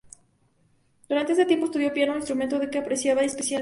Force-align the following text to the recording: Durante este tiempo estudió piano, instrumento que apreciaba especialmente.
Durante 1.07 1.33
este 1.33 1.45
tiempo 1.45 1.65
estudió 1.67 1.93
piano, 1.93 2.15
instrumento 2.15 2.59
que 2.71 2.79
apreciaba 2.79 3.21
especialmente. 3.21 3.59